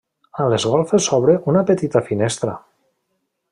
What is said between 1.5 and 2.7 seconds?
una petita finestra.